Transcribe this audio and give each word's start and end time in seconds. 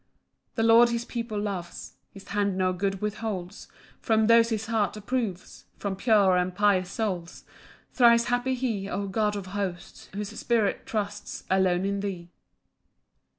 7 0.53 0.53
The 0.55 0.63
Lord 0.73 0.89
his 0.89 1.05
people 1.05 1.39
loves; 1.39 1.93
His 2.11 2.29
hand 2.29 2.57
no 2.57 2.73
good 2.73 3.03
withholds 3.03 3.67
From 3.99 4.25
those 4.25 4.49
his 4.49 4.65
heart 4.65 4.97
approves, 4.97 5.65
From 5.77 5.95
pure 5.95 6.37
and 6.37 6.55
pious 6.55 6.89
souls: 6.89 7.43
Thrice 7.93 8.23
happy 8.23 8.55
he, 8.55 8.89
O 8.89 9.05
God 9.07 9.35
of 9.35 9.45
hosts, 9.53 10.09
Whose 10.15 10.29
spirit 10.29 10.87
trusts 10.87 11.43
Alone 11.51 11.85
in 11.85 11.99
thee. 11.99 12.31